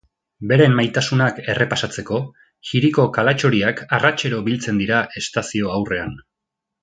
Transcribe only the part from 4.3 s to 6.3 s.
biltzen dira estazio aurrean.